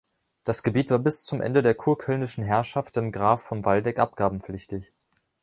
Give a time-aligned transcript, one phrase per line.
[0.45, 4.91] Das Gebiet war bis zum Ende der kurkölnischen Herrschaft dem Graf von Waldeck abgabenpflichtig.